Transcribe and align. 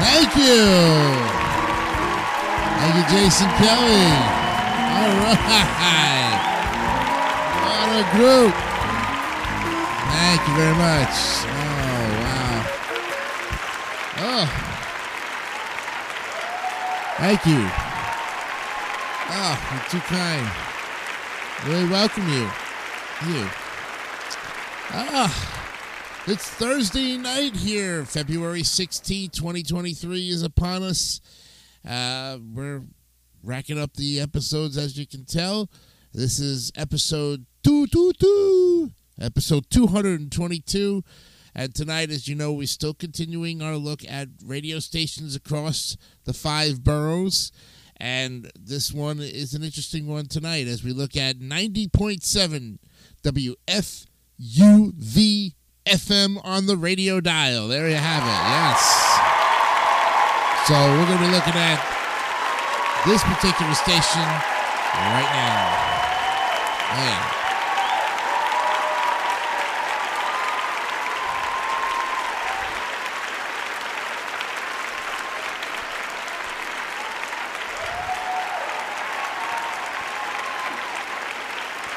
Thank 0.00 0.36
you. 0.36 0.64
Thank 2.80 2.94
you, 2.96 3.04
Jason 3.12 3.48
Kelly. 3.60 4.08
All 4.96 5.12
right. 5.20 6.40
What 7.64 7.88
a 7.92 8.04
group. 8.16 8.54
Thank 10.10 10.40
you 10.48 10.54
very 10.56 10.76
much. 10.76 11.14
Oh, 11.44 12.04
wow. 12.20 12.58
Oh. 14.22 14.46
Thank 17.18 17.44
you. 17.46 17.62
Oh, 19.32 19.54
you're 19.72 19.88
too 19.90 20.00
kind. 20.08 20.46
Really 21.66 21.88
welcome 21.88 22.26
you. 22.28 22.48
You. 23.28 23.48
Ah. 24.92 25.58
It's 26.26 26.50
Thursday 26.50 27.16
night 27.16 27.56
here. 27.56 28.04
February 28.04 28.62
16, 28.62 29.30
2023 29.30 30.28
is 30.28 30.42
upon 30.42 30.82
us. 30.82 31.18
Uh, 31.82 32.36
we're 32.54 32.82
racking 33.42 33.78
up 33.78 33.94
the 33.94 34.20
episodes, 34.20 34.76
as 34.76 34.98
you 34.98 35.06
can 35.06 35.24
tell. 35.24 35.70
This 36.12 36.38
is 36.38 36.72
episode 36.76 37.46
222, 37.64 38.90
episode 39.18 39.70
222. 39.70 41.02
And 41.54 41.74
tonight, 41.74 42.10
as 42.10 42.28
you 42.28 42.34
know, 42.34 42.52
we're 42.52 42.66
still 42.66 42.92
continuing 42.92 43.62
our 43.62 43.76
look 43.76 44.04
at 44.06 44.28
radio 44.44 44.78
stations 44.78 45.34
across 45.34 45.96
the 46.24 46.34
five 46.34 46.84
boroughs. 46.84 47.50
And 47.96 48.52
this 48.54 48.92
one 48.92 49.20
is 49.20 49.54
an 49.54 49.62
interesting 49.62 50.06
one 50.06 50.26
tonight 50.26 50.66
as 50.66 50.84
we 50.84 50.92
look 50.92 51.16
at 51.16 51.38
90.7 51.38 52.76
WFUV 53.24 55.54
FM 55.90 56.40
on 56.44 56.66
the 56.66 56.76
radio 56.76 57.20
dial. 57.20 57.66
There 57.66 57.88
you 57.88 57.96
have 57.96 58.22
it. 58.22 58.40
Yes. 58.46 58.78
So 60.68 60.74
we're 60.74 61.06
going 61.06 61.18
to 61.18 61.24
be 61.24 61.32
looking 61.32 61.54
at 61.54 61.82
this 63.04 63.24
particular 63.24 63.74
station 63.74 64.22
right 64.94 65.30
now. 65.34 65.90
Man. 66.94 67.40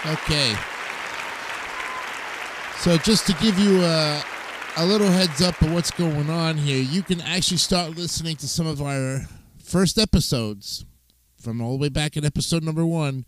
Okay. 0.05 0.72
So 2.83 2.97
just 2.97 3.25
to 3.27 3.33
give 3.41 3.57
you 3.57 3.81
a, 3.81 4.21
a 4.75 4.85
little 4.85 5.07
heads 5.07 5.41
up 5.41 5.61
of 5.61 5.73
what's 5.73 5.89
going 5.89 6.29
on 6.29 6.57
here, 6.57 6.83
you 6.83 7.01
can 7.01 7.21
actually 7.21 7.55
start 7.55 7.95
listening 7.95 8.35
to 8.35 8.47
some 8.49 8.67
of 8.67 8.81
our 8.81 9.21
first 9.63 9.97
episodes 9.97 10.83
from 11.41 11.61
all 11.61 11.77
the 11.77 11.77
way 11.77 11.87
back 11.87 12.17
in 12.17 12.25
episode 12.25 12.61
number 12.61 12.85
one 12.85 13.23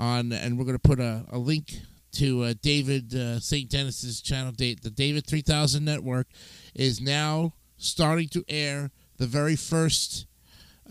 on, 0.00 0.32
and 0.32 0.58
we're 0.58 0.64
going 0.64 0.76
to 0.76 0.80
put 0.80 0.98
a, 0.98 1.24
a 1.30 1.38
link 1.38 1.74
to 2.14 2.42
uh, 2.42 2.54
David 2.60 3.14
uh, 3.14 3.38
St. 3.38 3.70
Dennis's 3.70 4.20
channel. 4.20 4.50
Date 4.50 4.82
the 4.82 4.90
David 4.90 5.28
3000 5.28 5.84
Network 5.84 6.26
is 6.74 7.00
now 7.00 7.54
starting 7.76 8.26
to 8.30 8.44
air 8.48 8.90
the 9.16 9.26
very 9.28 9.54
first 9.54 10.26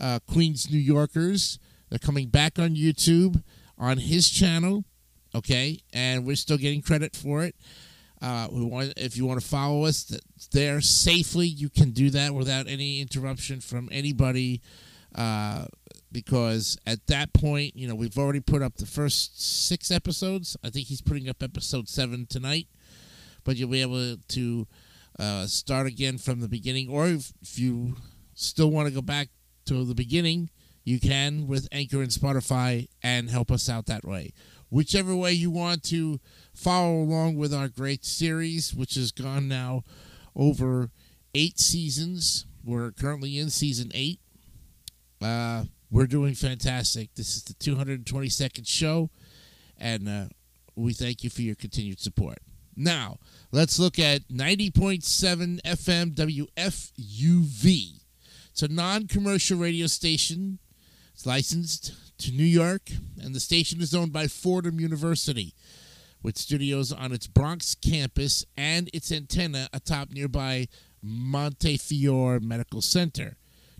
uh, 0.00 0.18
Queens 0.26 0.70
New 0.70 0.78
Yorkers. 0.78 1.58
They're 1.90 1.98
coming 1.98 2.28
back 2.28 2.58
on 2.58 2.70
YouTube 2.74 3.42
on 3.76 3.98
his 3.98 4.30
channel 4.30 4.86
okay? 5.34 5.80
And 5.92 6.26
we're 6.26 6.36
still 6.36 6.58
getting 6.58 6.82
credit 6.82 7.14
for 7.14 7.42
it. 7.42 7.54
Uh, 8.20 8.46
we 8.52 8.64
want 8.64 8.92
if 8.96 9.16
you 9.16 9.26
want 9.26 9.40
to 9.40 9.46
follow 9.46 9.84
us 9.84 10.16
there 10.52 10.80
safely 10.80 11.44
you 11.44 11.68
can 11.68 11.90
do 11.90 12.08
that 12.08 12.32
without 12.32 12.68
any 12.68 13.00
interruption 13.00 13.60
from 13.60 13.88
anybody 13.90 14.62
uh, 15.16 15.64
because 16.12 16.78
at 16.86 17.04
that 17.08 17.32
point 17.32 17.74
you 17.74 17.88
know 17.88 17.96
we've 17.96 18.16
already 18.16 18.38
put 18.38 18.62
up 18.62 18.76
the 18.76 18.86
first 18.86 19.66
six 19.66 19.90
episodes. 19.90 20.56
I 20.62 20.70
think 20.70 20.86
he's 20.86 21.00
putting 21.00 21.28
up 21.28 21.42
episode 21.42 21.88
seven 21.88 22.26
tonight. 22.26 22.68
But 23.44 23.56
you'll 23.56 23.70
be 23.70 23.82
able 23.82 24.18
to 24.18 24.66
uh, 25.18 25.46
start 25.46 25.88
again 25.88 26.16
from 26.16 26.38
the 26.38 26.48
beginning. 26.48 26.88
Or 26.88 27.08
if, 27.08 27.32
if 27.42 27.58
you 27.58 27.96
still 28.34 28.70
want 28.70 28.86
to 28.86 28.94
go 28.94 29.02
back 29.02 29.30
to 29.66 29.84
the 29.84 29.96
beginning 29.96 30.50
you 30.84 30.98
can 30.98 31.46
with 31.46 31.68
anchor 31.72 32.02
and 32.02 32.10
spotify 32.10 32.88
and 33.02 33.30
help 33.30 33.50
us 33.50 33.68
out 33.68 33.86
that 33.86 34.04
way 34.04 34.32
whichever 34.72 35.14
way 35.14 35.30
you 35.32 35.50
want 35.50 35.82
to 35.82 36.18
follow 36.54 36.94
along 36.94 37.36
with 37.36 37.52
our 37.52 37.68
great 37.68 38.06
series, 38.06 38.74
which 38.74 38.94
has 38.94 39.12
gone 39.12 39.46
now 39.46 39.84
over 40.34 40.90
eight 41.34 41.60
seasons. 41.60 42.46
We're 42.64 42.90
currently 42.90 43.38
in 43.38 43.50
season 43.50 43.90
eight. 43.94 44.18
Uh, 45.20 45.64
we're 45.90 46.06
doing 46.06 46.34
fantastic. 46.34 47.10
This 47.14 47.36
is 47.36 47.44
the 47.44 47.52
222nd 47.54 48.66
show, 48.66 49.10
and 49.76 50.08
uh, 50.08 50.24
we 50.74 50.94
thank 50.94 51.22
you 51.22 51.28
for 51.28 51.42
your 51.42 51.54
continued 51.54 52.00
support. 52.00 52.38
Now, 52.74 53.18
let's 53.50 53.78
look 53.78 53.98
at 53.98 54.28
90.7 54.28 55.60
FM 55.60 56.14
WFUV. 56.14 58.00
It's 58.50 58.62
a 58.62 58.68
non 58.68 59.06
commercial 59.06 59.58
radio 59.58 59.86
station. 59.86 60.60
It's 61.12 61.26
licensed 61.26 61.92
to 62.18 62.32
New 62.32 62.44
York, 62.44 62.90
and 63.20 63.34
the 63.34 63.40
station 63.40 63.80
is 63.80 63.94
owned 63.94 64.12
by 64.12 64.26
Fordham 64.26 64.80
University, 64.80 65.54
with 66.22 66.38
studios 66.38 66.92
on 66.92 67.12
its 67.12 67.26
Bronx 67.26 67.74
campus 67.74 68.44
and 68.56 68.88
its 68.92 69.10
antenna 69.10 69.68
atop 69.72 70.10
nearby 70.10 70.68
Montefiore 71.02 72.40
Medical 72.40 72.80
Center. 72.80 73.36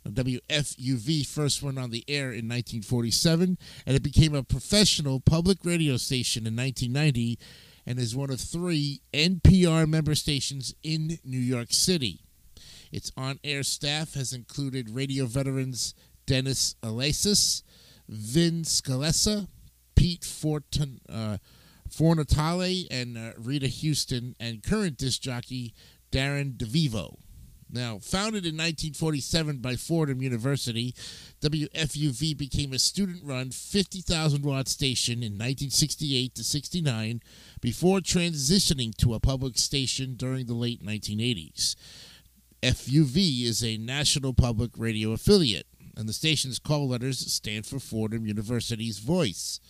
WFUV 0.09 1.25
first 1.25 1.63
went 1.63 1.79
on 1.79 1.91
the 1.91 2.05
air 2.09 2.27
in 2.27 2.49
1947, 2.49 3.57
and 3.87 3.97
it 3.97 4.03
became 4.03 4.35
a 4.35 4.43
professional 4.43 5.21
public 5.21 5.59
radio 5.65 5.97
station 5.97 6.47
in 6.47 6.57
1990 6.57 7.39
and 7.87 7.99
is 7.99 8.15
one 8.15 8.31
of 8.31 8.41
three 8.41 9.01
NPR 9.13 9.89
member 9.89 10.15
stations 10.15 10.75
in 10.83 11.19
New 11.25 11.39
York 11.39 11.73
City. 11.73 12.21
Its 12.91 13.11
on 13.17 13.39
air 13.43 13.63
staff 13.63 14.15
has 14.15 14.33
included 14.33 14.91
radio 14.91 15.27
veterans 15.27 15.95
Dennis 16.27 16.77
Alasis, 16.83 17.63
Vin 18.09 18.63
Scalessa, 18.63 19.49
Pete 19.95 20.23
Fortun, 20.23 20.99
uh, 21.09 21.39
Fornatale, 21.89 22.87
and 22.91 23.17
uh, 23.17 23.33
Rita 23.39 23.67
Houston, 23.67 24.35
and 24.41 24.63
current 24.63 24.99
disc 24.99 25.21
jockey 25.21 25.75
Darren 26.11 26.57
DeVivo. 26.57 27.17
Now, 27.75 27.99
founded 27.99 28.45
in 28.45 28.55
1947 28.55 29.59
by 29.59 29.77
Fordham 29.77 30.21
University, 30.21 30.95
WFUV 31.41 32.37
became 32.37 32.75
a 32.75 32.79
student 32.79 33.25
run 33.25 33.51
50,000 33.51 34.43
watt 34.45 34.69
station 34.69 35.23
in 35.23 35.33
1968 35.33 36.35
to 36.35 36.45
69 36.45 37.23
before 37.63 38.01
transitioning 38.01 38.95
to 38.99 39.15
a 39.15 39.21
public 39.21 39.57
station 39.57 40.17
during 40.17 40.45
the 40.45 40.53
late 40.53 40.85
1980s. 40.85 41.75
FUV 42.63 43.45
is 43.45 43.65
a 43.65 43.79
national 43.79 44.35
public 44.35 44.73
radio 44.77 45.13
affiliate 45.13 45.67
and 45.97 46.09
the 46.09 46.13
station's 46.13 46.59
call 46.59 46.89
letters 46.89 47.19
stand 47.33 47.67
for 47.67 47.79
Fordham 47.79 48.27
University's 48.27 48.99
Voice. 48.99 49.61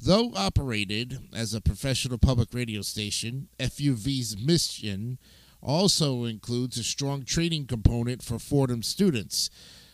Though 0.00 0.32
operated 0.34 1.18
as 1.34 1.54
a 1.54 1.60
professional 1.60 2.18
public 2.18 2.48
radio 2.52 2.82
station, 2.82 3.48
FUV's 3.58 4.36
mission 4.36 5.18
also 5.62 6.24
includes 6.24 6.76
a 6.78 6.84
strong 6.84 7.24
training 7.24 7.66
component 7.66 8.22
for 8.22 8.38
Fordham 8.38 8.82
students. 8.82 9.50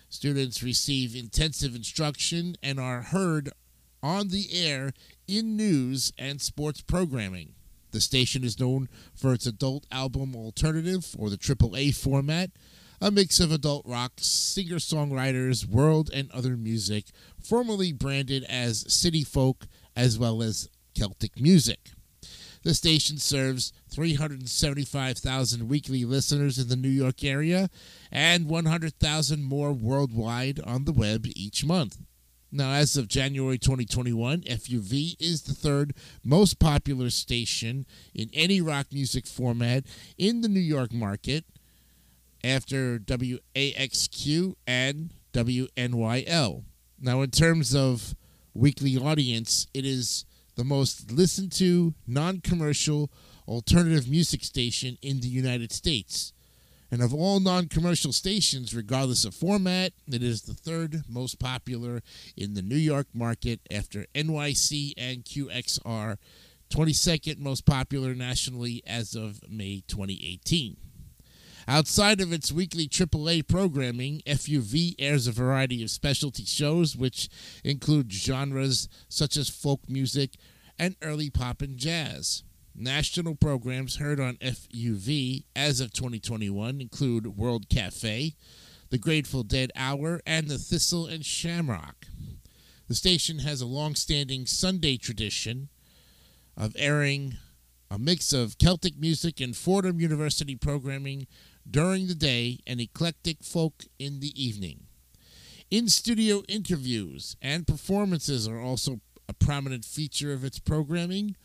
Students 0.09 0.63
receive 0.63 1.15
intensive 1.15 1.77
instruction 1.77 2.57
and 2.63 2.81
are 2.81 3.03
heard 3.03 3.51
on 4.03 4.29
the 4.29 4.49
air 4.53 4.93
in 5.29 5.57
news 5.57 6.13
and 6.19 6.41
sports 6.41 6.81
programming. 6.81 7.55
The 7.93 8.01
station 8.01 8.45
is 8.45 8.59
known 8.59 8.89
for 9.15 9.33
its 9.33 9.47
adult 9.47 9.87
album 9.91 10.35
alternative, 10.35 11.15
or 11.19 11.31
the 11.31 11.37
AAA 11.37 11.95
format, 11.95 12.51
a 13.01 13.11
mix 13.11 13.41
of 13.41 13.51
adult 13.51 13.87
rock, 13.87 14.13
singer 14.19 14.77
songwriters, 14.77 15.67
world, 15.67 16.11
and 16.13 16.31
other 16.33 16.57
music, 16.57 17.07
formerly 17.43 17.93
branded 17.93 18.45
as 18.45 18.93
city 18.93 19.25
folk 19.25 19.67
as 19.97 20.19
well 20.19 20.43
as 20.43 20.69
Celtic 20.95 21.41
music. 21.41 21.91
The 22.63 22.75
station 22.75 23.17
serves 23.17 23.73
375,000 23.91 25.69
weekly 25.69 26.05
listeners 26.05 26.59
in 26.59 26.69
the 26.69 26.77
New 26.77 26.91
York 26.91 27.25
area 27.25 27.71
and 28.13 28.49
100,000 28.49 29.43
more 29.43 29.73
worldwide 29.73 30.61
on 30.61 30.85
the 30.85 30.93
web 30.93 31.25
each 31.35 31.65
month. 31.65 31.97
Now, 32.53 32.73
as 32.73 32.97
of 32.97 33.09
January 33.09 33.59
2021, 33.59 34.43
FUV 34.43 35.17
is 35.21 35.43
the 35.43 35.55
third 35.55 35.95
most 36.25 36.59
popular 36.59 37.09
station 37.09 37.87
in 38.13 38.29
any 38.35 38.61
rock 38.61 38.89
music 38.93 39.27
format 39.27 39.85
in 40.19 40.41
the 40.41 40.49
New 40.49 40.61
York 40.61 40.93
market 40.93 41.45
after 42.45 42.99
WAXQ 42.99 44.55
and 44.67 45.11
WNYL. 45.33 46.65
Now, 47.01 47.23
in 47.23 47.31
terms 47.31 47.75
of 47.75 48.15
weekly 48.55 48.97
audience, 48.97 49.67
it 49.73 49.85
is 49.85 50.25
the 50.57 50.65
most 50.65 51.11
listened 51.11 51.53
to 51.53 51.95
non 52.07 52.41
commercial 52.41 53.11
alternative 53.49 54.09
music 54.09 54.45
station 54.45 54.99
in 55.03 55.21
the 55.21 55.29
United 55.29 55.73
States. 55.73 56.33
And 56.91 57.03
of 57.03 57.15
all 57.15 57.39
non 57.41 57.69
commercial 57.69 58.13
stations, 58.13 58.75
regardless 58.75 59.25
of 59.25 59.35
format, 59.35 59.93
it 60.09 60.23
is 60.23 60.43
the 60.43 60.55
third 60.55 61.05
most 61.09 61.39
popular 61.39 62.03
in 62.37 62.55
the 62.55 62.63
New 62.63 62.77
York 62.77 63.07
market 63.15 63.61
after 63.71 64.07
NYC 64.15 64.95
and 64.97 65.25
QXR, 65.25 66.19
22nd 66.71 67.39
most 67.39 67.65
popular 67.65 68.15
nationally 68.15 68.83
as 68.87 69.15
of 69.15 69.41
May 69.49 69.83
2018. 69.87 70.77
Outside 71.71 72.21
of 72.21 72.33
its 72.33 72.51
weekly 72.51 72.89
AAA 72.89 73.47
programming, 73.47 74.23
FUV 74.27 74.97
airs 74.99 75.29
a 75.29 75.31
variety 75.31 75.85
of 75.85 75.91
specialty 75.93 76.45
shows, 76.45 76.97
which 76.97 77.29
include 77.63 78.13
genres 78.13 78.89
such 79.09 79.37
as 79.37 79.49
folk 79.49 79.89
music 79.89 80.35
and 80.81 80.97
early 81.01 81.31
pop 81.31 81.63
and 81.63 81.77
jazz. 81.77 82.43
National 82.75 83.37
programs 83.37 83.99
heard 83.99 84.19
on 84.19 84.35
FUV 84.39 85.45
as 85.55 85.81
of 85.81 85.93
2021 85.93 86.81
include 86.81 87.37
World 87.37 87.69
Cafe, 87.69 88.35
The 88.89 88.99
Grateful 88.99 89.45
Dead 89.45 89.71
Hour, 89.77 90.21
and 90.27 90.49
The 90.49 90.59
Thistle 90.59 91.07
and 91.07 91.25
Shamrock. 91.25 92.07
The 92.89 92.97
station 92.97 93.39
has 93.39 93.61
a 93.61 93.67
long 93.67 93.95
standing 93.95 94.45
Sunday 94.45 94.97
tradition 94.97 95.69
of 96.57 96.75
airing 96.77 97.37
a 97.93 97.99
mix 97.99 98.33
of 98.33 98.59
Celtic 98.59 98.99
music 98.99 99.41
and 99.41 99.57
Fordham 99.57 100.01
University 100.01 100.57
programming 100.57 101.29
during 101.69 102.07
the 102.07 102.15
day 102.15 102.59
and 102.67 102.81
eclectic 102.81 103.43
folk 103.43 103.85
in 103.99 104.21
the 104.21 104.33
evening. 104.43 104.87
In 105.71 105.89
studio 105.89 106.43
interviews 106.49 107.37
and 107.41 107.67
performances 107.67 108.49
are 108.49 108.61
also 108.61 109.01
a 109.29 109.33
prominent 109.33 109.85
feature 109.85 110.33
of 110.33 110.45
its 110.45 110.59
programming. 110.59 111.37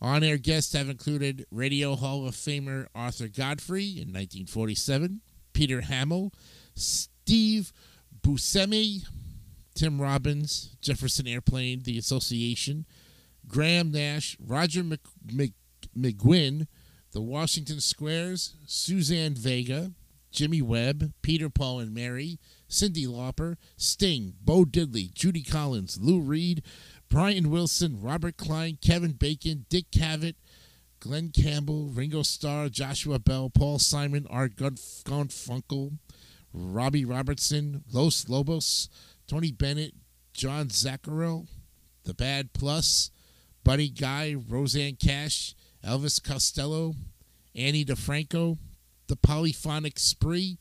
On 0.00 0.22
air 0.22 0.38
guests 0.38 0.72
have 0.72 0.88
included 0.88 1.46
Radio 1.50 1.96
Hall 1.96 2.26
of 2.26 2.34
Famer 2.34 2.86
Arthur 2.94 3.28
Godfrey 3.28 3.86
in 3.86 4.08
1947, 4.08 5.20
Peter 5.52 5.80
Hammill, 5.80 6.32
Steve 6.74 7.72
Buscemi, 8.20 9.04
Tim 9.74 10.00
Robbins, 10.00 10.76
Jefferson 10.80 11.26
Airplane, 11.26 11.82
The 11.82 11.98
Association, 11.98 12.86
Graham 13.48 13.90
Nash, 13.90 14.36
Roger 14.40 14.84
McGuinn, 14.84 16.66
the 17.12 17.20
Washington 17.20 17.80
Squares, 17.80 18.54
Suzanne 18.66 19.34
Vega, 19.34 19.92
Jimmy 20.30 20.62
Webb, 20.62 21.12
Peter 21.20 21.50
Paul 21.50 21.80
and 21.80 21.94
Mary, 21.94 22.38
Cyndi 22.68 23.06
Lauper, 23.06 23.56
Sting, 23.76 24.32
Bo 24.42 24.64
Diddley, 24.64 25.12
Judy 25.12 25.42
Collins, 25.42 25.98
Lou 26.00 26.20
Reed, 26.20 26.62
Brian 27.10 27.50
Wilson, 27.50 28.00
Robert 28.00 28.38
Klein, 28.38 28.78
Kevin 28.80 29.12
Bacon, 29.12 29.66
Dick 29.68 29.90
Cavett, 29.90 30.36
Glen 31.00 31.30
Campbell, 31.30 31.88
Ringo 31.88 32.22
Starr, 32.22 32.70
Joshua 32.70 33.18
Bell, 33.18 33.50
Paul 33.50 33.78
Simon, 33.78 34.26
Art 34.30 34.56
Garfunkel, 34.56 35.98
Robbie 36.54 37.04
Robertson, 37.04 37.84
Los 37.92 38.28
Lobos, 38.28 38.88
Tony 39.26 39.52
Bennett, 39.52 39.94
John 40.32 40.68
Zacherle, 40.68 41.46
The 42.04 42.14
Bad 42.14 42.54
Plus, 42.54 43.10
Buddy 43.64 43.90
Guy, 43.90 44.34
Rosanne 44.48 44.96
Cash, 44.96 45.54
Elvis 45.84 46.22
Costello, 46.22 46.94
Ani 47.54 47.84
DiFranco, 47.84 48.58
The 49.08 49.16
Polyphonic 49.16 49.98
Spree, 49.98 50.58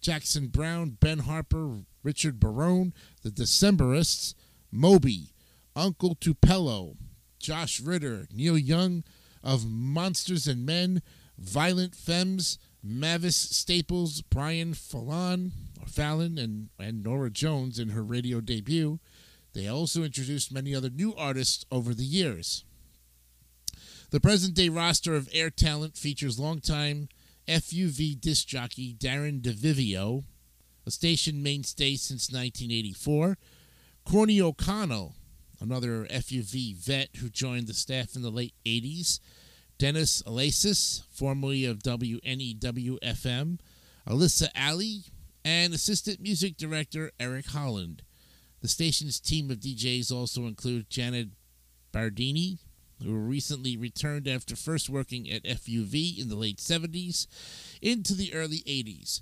Jackson 0.00 0.48
Browne, 0.48 0.98
Ben 1.00 1.20
Harper, 1.20 1.84
Richard 2.02 2.38
Barone, 2.38 2.92
The 3.22 3.30
Decemberists, 3.30 4.34
Moby, 4.70 5.32
Uncle 5.76 6.14
Tupelo, 6.14 6.96
Josh 7.38 7.80
Ritter, 7.80 8.26
Neil 8.32 8.58
Young 8.58 9.04
of 9.42 9.66
Monsters 9.66 10.46
and 10.46 10.66
Men, 10.66 11.02
Violent 11.38 11.94
Femmes, 11.94 12.58
Mavis 12.82 13.36
Staples, 13.36 14.22
Brian 14.22 14.74
Fallon, 14.74 15.52
Fallon, 15.86 16.38
and, 16.38 16.68
and 16.78 17.02
Norah 17.02 17.30
Jones 17.30 17.78
in 17.78 17.90
her 17.90 18.02
radio 18.02 18.40
debut. 18.40 18.98
They 19.52 19.68
also 19.68 20.02
introduced 20.02 20.52
many 20.52 20.74
other 20.74 20.90
new 20.90 21.14
artists 21.14 21.64
over 21.70 21.94
the 21.94 22.04
years. 22.04 22.64
The 24.14 24.20
present 24.20 24.54
day 24.54 24.68
roster 24.68 25.16
of 25.16 25.28
Air 25.32 25.50
Talent 25.50 25.96
features 25.96 26.38
longtime 26.38 27.08
FUV 27.48 28.20
disc 28.20 28.46
jockey 28.46 28.94
Darren 28.94 29.42
DeVivo, 29.42 30.22
a 30.86 30.90
station 30.92 31.42
mainstay 31.42 31.96
since 31.96 32.30
1984, 32.30 33.36
Corny 34.04 34.40
O'Connell, 34.40 35.16
another 35.60 36.06
FUV 36.06 36.76
vet 36.76 37.08
who 37.16 37.28
joined 37.28 37.66
the 37.66 37.74
staff 37.74 38.14
in 38.14 38.22
the 38.22 38.30
late 38.30 38.54
80s, 38.64 39.18
Dennis 39.78 40.22
Alasis, 40.22 41.02
formerly 41.10 41.64
of 41.64 41.80
WNEW 41.80 43.00
FM, 43.00 43.58
Alisa 44.08 44.48
Ali, 44.56 45.06
and 45.44 45.74
assistant 45.74 46.20
music 46.20 46.56
director 46.56 47.10
Eric 47.18 47.46
Holland. 47.46 48.04
The 48.60 48.68
station's 48.68 49.18
team 49.18 49.50
of 49.50 49.58
DJs 49.58 50.12
also 50.12 50.42
include 50.42 50.88
Janet 50.88 51.30
Bardini, 51.90 52.60
who 53.02 53.14
recently 53.14 53.76
returned 53.76 54.28
after 54.28 54.56
first 54.56 54.88
working 54.88 55.30
at 55.30 55.44
FUV 55.44 56.18
in 56.18 56.28
the 56.28 56.36
late 56.36 56.58
70s 56.58 57.26
into 57.82 58.14
the 58.14 58.34
early 58.34 58.58
80s. 58.66 59.20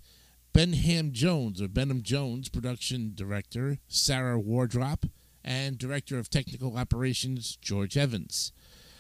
Benham 0.53 1.13
Jones, 1.13 1.63
or 1.63 1.69
Benham 1.69 2.03
Jones, 2.03 2.49
production 2.49 3.13
director 3.15 3.79
Sarah 3.89 4.39
Wardrop, 4.39 5.07
and 5.45 5.79
director 5.79 6.19
of 6.19 6.29
technical 6.29 6.77
operations 6.77 7.57
George 7.61 7.97
Evans. 7.97 8.53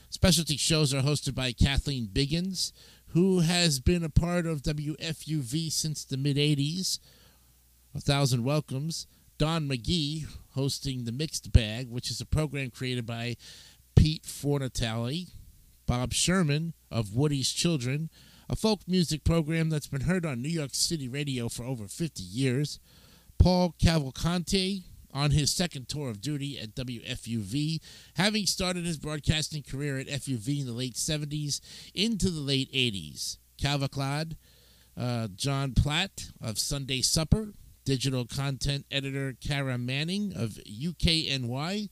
Specialty 0.09 0.57
shows 0.57 0.93
are 0.93 1.03
hosted 1.03 1.35
by 1.35 1.53
Kathleen 1.53 2.09
Biggins, 2.13 2.73
who 3.09 3.41
has 3.41 3.81
been 3.81 4.03
a 4.03 4.09
part 4.09 4.47
of 4.47 4.63
WFUV 4.63 5.71
since 5.71 6.05
the 6.05 6.17
mid 6.17 6.37
80s. 6.37 6.99
A 7.95 8.01
thousand 8.01 8.45
welcomes. 8.45 9.07
Don 9.39 9.69
McGee 9.69 10.27
hosting 10.55 11.05
The 11.05 11.13
Mixed 11.13 11.53
Bag, 11.53 11.91
which 11.91 12.11
is 12.11 12.21
a 12.21 12.27
program 12.27 12.71
created 12.71 13.07
by 13.07 13.37
Pete 13.95 14.25
Fornatale, 14.25 15.31
Bob 15.87 16.13
Sherman 16.13 16.75
of 16.91 17.15
Woody's 17.15 17.53
Children, 17.53 18.11
a 18.49 18.57
folk 18.57 18.81
music 18.87 19.25
program 19.25 19.71
that's 19.71 19.87
been 19.87 20.03
heard 20.03 20.27
on 20.27 20.43
New 20.43 20.49
York 20.49 20.71
City 20.73 21.09
radio 21.09 21.49
for 21.49 21.65
over 21.65 21.87
50 21.87 22.23
years, 22.23 22.79
Paul 23.39 23.75
Cavalconte 23.83 24.83
on 25.13 25.31
his 25.31 25.53
second 25.53 25.89
tour 25.89 26.09
of 26.11 26.21
duty 26.21 26.59
at 26.59 26.75
WFUV, 26.75 27.81
having 28.17 28.47
started 28.47 28.85
his 28.85 28.99
broadcasting 28.99 29.63
career 29.63 29.99
at 29.99 30.07
FUV 30.07 30.61
in 30.61 30.67
the 30.67 30.73
late 30.73 30.95
70s 30.95 31.61
into 31.95 32.31
the 32.31 32.41
late 32.41 32.73
80s. 32.73 33.39
Cavalcade, 33.61 34.37
uh, 34.97 35.29
John 35.35 35.73
Platt 35.73 36.31
of 36.41 36.59
Sunday 36.59 37.03
Supper, 37.03 37.53
digital 37.85 38.25
content 38.25 38.87
editor 38.91 39.35
Kara 39.41 39.79
Manning 39.79 40.33
of 40.35 40.59
UKNY, 40.67 41.89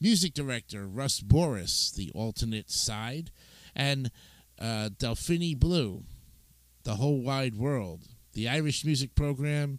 music 0.00 0.34
director 0.34 0.86
Russ 0.86 1.20
Borris, 1.20 1.94
the 1.94 2.10
alternate 2.14 2.70
side, 2.70 3.30
and 3.74 4.10
uh, 4.58 4.90
Delphine 4.98 5.58
Blue, 5.58 6.04
the 6.84 6.96
whole 6.96 7.20
wide 7.20 7.56
world, 7.56 8.02
the 8.32 8.48
Irish 8.48 8.84
music 8.84 9.14
program 9.14 9.78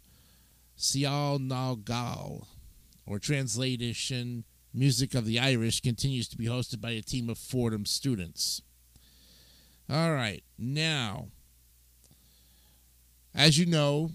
Sial 0.77 1.39
Na 1.39 1.75
or 3.05 3.19
translation 3.19 4.43
Music 4.73 5.13
of 5.13 5.25
the 5.25 5.37
Irish, 5.37 5.81
continues 5.81 6.29
to 6.29 6.37
be 6.37 6.45
hosted 6.45 6.79
by 6.79 6.91
a 6.91 7.01
team 7.01 7.29
of 7.29 7.37
Fordham 7.37 7.85
students. 7.85 8.61
All 9.89 10.13
right, 10.13 10.43
now, 10.57 11.27
as 13.35 13.59
you 13.59 13.65
know, 13.65 14.11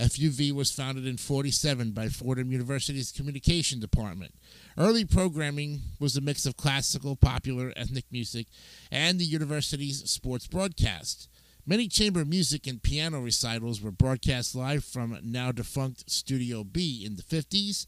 FUV 0.00 0.52
was 0.52 0.70
founded 0.70 1.06
in 1.06 1.18
47 1.18 1.90
by 1.90 2.08
Fordham 2.08 2.50
University's 2.50 3.12
communication 3.12 3.80
department. 3.80 4.34
Early 4.78 5.04
programming 5.04 5.82
was 5.98 6.16
a 6.16 6.22
mix 6.22 6.46
of 6.46 6.56
classical, 6.56 7.16
popular, 7.16 7.72
ethnic 7.76 8.06
music, 8.10 8.46
and 8.90 9.18
the 9.18 9.24
university's 9.24 10.10
sports 10.10 10.46
broadcast. 10.46 11.28
Many 11.66 11.86
chamber 11.86 12.24
music 12.24 12.66
and 12.66 12.82
piano 12.82 13.20
recitals 13.20 13.82
were 13.82 13.90
broadcast 13.90 14.54
live 14.54 14.84
from 14.84 15.18
now 15.22 15.52
defunct 15.52 16.10
Studio 16.10 16.64
B 16.64 17.04
in 17.04 17.16
the 17.16 17.22
50s, 17.22 17.86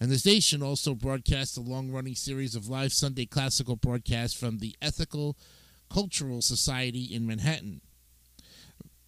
And 0.00 0.10
the 0.10 0.18
station 0.18 0.62
also 0.62 0.94
broadcast 0.94 1.58
a 1.58 1.60
long 1.60 1.90
running 1.90 2.14
series 2.14 2.54
of 2.54 2.68
live 2.68 2.94
Sunday 2.94 3.26
classical 3.26 3.76
broadcasts 3.76 4.38
from 4.38 4.58
the 4.58 4.74
Ethical 4.80 5.36
Cultural 5.90 6.40
Society 6.40 7.02
in 7.02 7.26
Manhattan. 7.26 7.82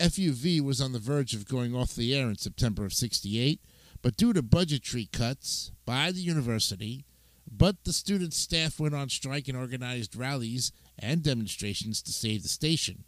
FUV 0.02 0.60
was 0.60 0.80
on 0.80 0.92
the 0.92 0.98
verge 0.98 1.32
of 1.32 1.48
going 1.48 1.76
off 1.76 1.94
the 1.94 2.12
air 2.12 2.28
in 2.28 2.36
September 2.36 2.84
of 2.84 2.92
68, 2.92 3.60
but 4.02 4.16
due 4.16 4.32
to 4.32 4.42
budgetary 4.42 5.08
cuts 5.12 5.70
by 5.86 6.10
the 6.10 6.20
university, 6.20 7.04
but 7.48 7.84
the 7.84 7.92
student 7.92 8.34
staff 8.34 8.80
went 8.80 8.96
on 8.96 9.08
strike 9.08 9.46
and 9.46 9.56
organized 9.56 10.16
rallies 10.16 10.72
and 10.98 11.22
demonstrations 11.22 12.02
to 12.02 12.12
save 12.12 12.42
the 12.42 12.48
station. 12.48 13.04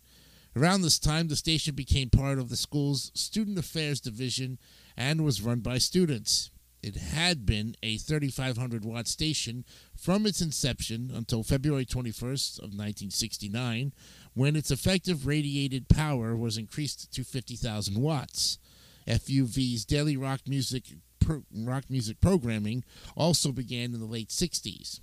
Around 0.55 0.83
this 0.83 1.01
time, 1.01 1.27
the 1.27 1.35
station 1.35 1.75
became 1.75 2.11
part 2.11 2.39
of 2.39 2.49
the 2.49 2.57
school's 2.57 3.11
Student 3.13 3.59
Affairs 3.59 4.01
Division 4.01 4.61
and 4.97 5.25
was 5.25 5.43
run 5.43 5.61
by 5.61 5.79
students. 5.79 6.51
It 6.81 6.97
had 6.97 7.45
been 7.45 7.75
a 7.83 7.97
3,500 7.97 8.85
watt 8.85 9.09
station 9.09 9.65
from 9.97 10.27
its 10.27 10.41
inception 10.41 11.11
until 11.13 11.43
February 11.43 11.87
21st 11.87 12.59
of 12.59 12.71
1969, 12.71 13.93
when 14.35 14.57
its 14.57 14.71
effective 14.71 15.27
radiated 15.27 15.89
power 15.89 16.37
was 16.37 16.59
increased 16.59 17.13
to 17.15 17.25
50,000 17.25 18.01
watts. 18.01 18.59
FUV's 19.07 19.85
daily 19.85 20.17
rock 20.17 20.41
music 20.47 20.85
pro- 21.21 21.45
rock 21.55 21.85
music 21.89 22.21
programming 22.21 22.85
also 23.17 23.53
began 23.53 23.95
in 23.95 24.01
the 24.01 24.07
late 24.07 24.29
60s. 24.29 25.01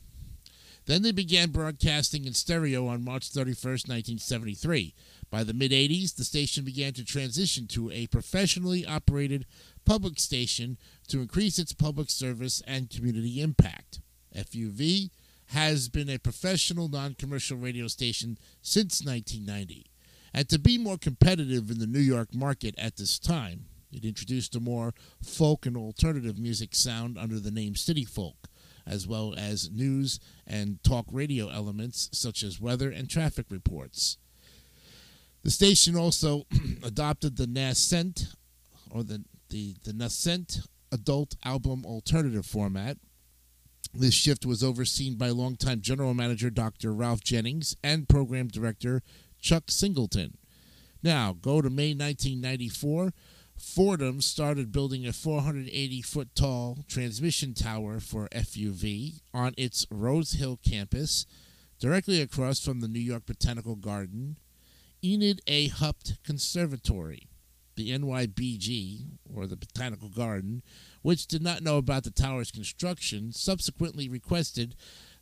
Then 0.85 1.03
they 1.03 1.11
began 1.11 1.51
broadcasting 1.51 2.25
in 2.25 2.33
stereo 2.33 2.88
on 2.88 3.03
March 3.03 3.31
31st, 3.31 3.88
1973. 3.88 4.95
By 5.29 5.43
the 5.43 5.53
mid 5.53 5.71
80s, 5.71 6.15
the 6.15 6.23
station 6.23 6.65
began 6.65 6.93
to 6.93 7.05
transition 7.05 7.67
to 7.67 7.91
a 7.91 8.07
professionally 8.07 8.85
operated 8.85 9.45
public 9.85 10.19
station 10.19 10.77
to 11.07 11.21
increase 11.21 11.59
its 11.59 11.73
public 11.73 12.09
service 12.09 12.61
and 12.65 12.89
community 12.89 13.41
impact. 13.41 14.01
FUV 14.35 15.11
has 15.51 15.89
been 15.89 16.10
a 16.10 16.17
professional 16.17 16.88
non 16.88 17.13
commercial 17.13 17.58
radio 17.58 17.88
station 17.88 18.38
since 18.62 19.03
1990. 19.03 19.86
And 20.34 20.48
to 20.48 20.58
be 20.58 20.77
more 20.77 20.98
competitive 20.98 21.70
in 21.70 21.79
the 21.79 21.88
New 21.88 22.00
York 22.00 22.34
market 22.34 22.74
at 22.77 22.96
this 22.96 23.20
time, 23.20 23.65
it 23.91 24.05
introduced 24.05 24.55
a 24.55 24.62
more 24.62 24.93
folk 25.22 25.65
and 25.65 25.75
alternative 25.75 26.39
music 26.39 26.74
sound 26.74 27.17
under 27.17 27.38
the 27.38 27.51
name 27.51 27.75
City 27.75 28.05
Folk, 28.05 28.48
as 28.88 29.05
well 29.05 29.34
as 29.38 29.70
news 29.70 30.22
and 30.48 30.81
talk 30.84 31.05
radio 31.12 31.50
elements 31.50 32.10
such 32.13 32.43
as 32.43 32.62
weather 32.62 32.89
and 32.89 33.10
traffic 33.10 33.48
reports. 33.50 34.17
The 35.43 35.51
station 35.51 35.98
also 35.98 36.46
adopted 36.84 37.36
the 37.36 37.48
Nascent 37.48 38.36
or 38.89 39.03
the, 39.03 39.25
the, 39.50 39.75
the 39.84 39.91
Nascent 39.91 40.62
adult 40.93 41.36
album 41.43 41.86
alternative 41.86 42.46
format. 42.46 42.98
This 43.93 44.13
shift 44.13 44.45
was 44.45 44.63
overseen 44.63 45.15
by 45.15 45.29
longtime 45.29 45.81
general 45.81 46.13
manager 46.13 46.50
Dr. 46.50 46.93
Ralph 46.93 47.24
Jennings 47.24 47.75
and 47.83 48.07
program 48.07 48.48
director 48.48 49.01
Chuck 49.41 49.65
Singleton. 49.67 50.38
Now, 51.03 51.33
go 51.33 51.62
to 51.62 51.69
May 51.69 51.93
1994 51.93 53.12
Fordham 53.62 54.21
started 54.21 54.71
building 54.71 55.05
a 55.05 55.13
480 55.13 56.01
foot 56.01 56.36
tall 56.36 56.79
transmission 56.88 57.53
tower 57.53 58.00
for 58.00 58.27
FUV 58.29 59.21
on 59.33 59.53
its 59.55 59.86
Rose 59.91 60.33
Hill 60.33 60.60
campus, 60.67 61.25
directly 61.79 62.21
across 62.21 62.60
from 62.60 62.81
the 62.81 62.88
New 62.88 63.00
York 63.00 63.25
Botanical 63.25 63.75
Garden, 63.75 64.38
Enid 65.03 65.41
A. 65.48 65.67
Haupt 65.67 66.17
Conservatory. 66.24 67.27
The 67.75 67.91
NYBG, 67.91 69.05
or 69.33 69.48
the 69.48 69.55
Botanical 69.55 70.10
Garden, 70.10 70.62
which 71.01 71.27
did 71.27 71.41
not 71.41 71.63
know 71.63 71.77
about 71.77 72.03
the 72.03 72.12
tower's 72.12 72.51
construction, 72.51 73.31
subsequently 73.31 74.08
requested 74.10 74.75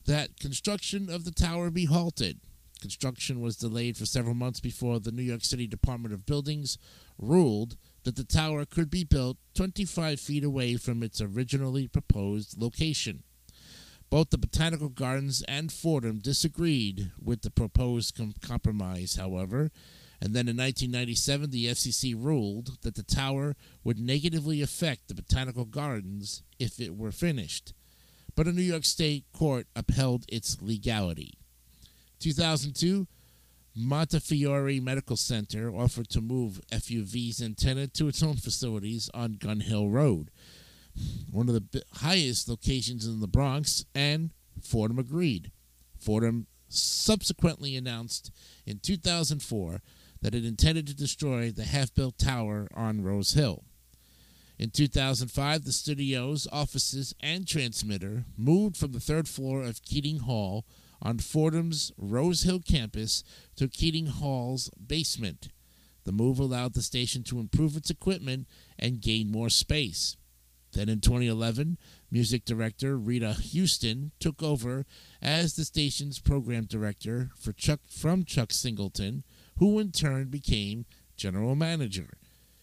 that 0.05 0.39
construction 0.39 1.09
of 1.09 1.23
the 1.23 1.31
tower 1.31 1.69
be 1.69 1.85
halted. 1.85 2.39
Construction 2.81 3.41
was 3.41 3.57
delayed 3.57 3.97
for 3.97 4.05
several 4.05 4.33
months 4.35 4.59
before 4.59 4.99
the 4.99 5.11
New 5.11 5.23
York 5.23 5.43
City 5.43 5.67
Department 5.67 6.13
of 6.13 6.25
Buildings 6.25 6.77
ruled 7.17 7.75
that 8.03 8.15
the 8.15 8.23
tower 8.23 8.65
could 8.65 8.89
be 8.89 9.03
built 9.03 9.37
25 9.55 10.19
feet 10.19 10.43
away 10.43 10.77
from 10.77 11.03
its 11.03 11.19
originally 11.19 11.87
proposed 11.87 12.57
location. 12.57 13.23
Both 14.09 14.29
the 14.31 14.37
Botanical 14.37 14.89
Gardens 14.89 15.43
and 15.47 15.71
Fordham 15.71 16.19
disagreed 16.19 17.11
with 17.21 17.41
the 17.41 17.51
proposed 17.51 18.15
com- 18.15 18.33
compromise, 18.41 19.15
however, 19.15 19.71
and 20.21 20.33
then 20.33 20.47
in 20.47 20.57
1997 20.57 21.49
the 21.49 21.67
FCC 21.67 22.15
ruled 22.17 22.81
that 22.81 22.95
the 22.95 23.03
tower 23.03 23.55
would 23.83 23.99
negatively 23.99 24.61
affect 24.61 25.07
the 25.07 25.15
Botanical 25.15 25.65
Gardens 25.65 26.43
if 26.59 26.79
it 26.79 26.95
were 26.95 27.11
finished. 27.11 27.73
But 28.35 28.47
a 28.47 28.51
New 28.51 28.61
York 28.61 28.85
State 28.85 29.25
court 29.33 29.67
upheld 29.75 30.25
its 30.27 30.61
legality. 30.61 31.33
2002 32.19 33.07
Montefiore 33.75 34.81
Medical 34.81 35.15
Center 35.15 35.73
offered 35.73 36.09
to 36.09 36.21
move 36.21 36.59
FUV's 36.71 37.41
antenna 37.41 37.87
to 37.87 38.07
its 38.07 38.21
own 38.21 38.35
facilities 38.35 39.09
on 39.13 39.33
Gun 39.33 39.61
Hill 39.61 39.89
Road, 39.89 40.31
one 41.31 41.47
of 41.47 41.71
the 41.71 41.83
highest 41.95 42.49
locations 42.49 43.05
in 43.05 43.21
the 43.21 43.27
Bronx, 43.27 43.85
and 43.95 44.31
Fordham 44.61 44.99
agreed. 44.99 45.51
Fordham 45.97 46.47
subsequently 46.67 47.75
announced 47.75 48.31
in 48.65 48.79
2004 48.79 49.81
that 50.21 50.35
it 50.35 50.45
intended 50.45 50.87
to 50.87 50.95
destroy 50.95 51.51
the 51.51 51.63
half 51.63 51.93
built 51.93 52.17
tower 52.17 52.67
on 52.73 53.03
Rose 53.03 53.33
Hill. 53.33 53.63
In 54.57 54.71
2005, 54.71 55.63
the 55.63 55.71
studio's 55.71 56.47
offices 56.51 57.15
and 57.21 57.47
transmitter 57.47 58.25
moved 58.37 58.75
from 58.75 58.91
the 58.91 58.99
third 58.99 59.29
floor 59.29 59.63
of 59.63 59.81
Keating 59.81 60.19
Hall 60.19 60.65
on 61.01 61.19
Fordham's 61.19 61.93
Rose 61.97 62.43
Hill 62.43 62.59
campus 62.59 63.23
to 63.55 63.69
Keating 63.69 64.07
Hall's 64.07 64.69
basement. 64.85 65.47
The 66.03 66.11
move 66.11 66.39
allowed 66.39 66.73
the 66.73 66.81
station 66.81 67.23
to 67.23 67.39
improve 67.39 67.77
its 67.77 67.89
equipment 67.89 68.47
and 68.77 69.01
gain 69.01 69.31
more 69.31 69.49
space. 69.49 70.17
Then 70.73 70.89
in 70.89 70.99
2011, 70.99 71.77
music 72.11 72.45
director 72.45 72.97
Rita 72.97 73.33
Houston 73.33 74.11
took 74.19 74.43
over 74.43 74.85
as 75.21 75.55
the 75.55 75.65
station's 75.65 76.19
program 76.19 76.65
director 76.65 77.31
for 77.39 77.53
Chuck 77.53 77.79
from 77.89 78.23
Chuck 78.23 78.51
Singleton, 78.51 79.23
who 79.59 79.77
in 79.79 79.91
turn 79.91 80.29
became 80.29 80.85
general 81.15 81.55
manager. 81.55 82.17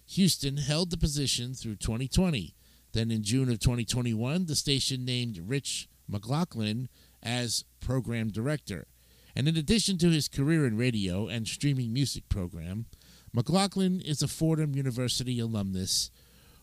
Houston 0.09 0.57
held 0.57 0.91
the 0.91 0.97
position 0.97 1.55
through 1.55 1.76
2020. 1.76 2.55
Then 2.93 3.11
in 3.11 3.23
June 3.23 3.50
of 3.50 3.59
2021, 3.59 4.47
the 4.47 4.57
station 4.57 5.05
named 5.05 5.38
Rich 5.47 5.88
McLaughlin 6.09 6.88
as 7.23 7.65
program 7.81 8.31
director. 8.31 8.87
And 9.35 9.47
in 9.47 9.57
addition 9.57 9.99
to 9.99 10.11
his 10.11 10.29
career 10.29 10.67
in 10.67 10.79
radio 10.79 11.26
and 11.26 11.47
streaming 11.47 11.93
music 11.93 12.29
program, 12.31 12.87
McLaughlin 13.33 14.00
is 14.00 14.23
a 14.23 14.29
Fordham 14.29 14.75
University 14.75 15.38
alumnus 15.38 16.11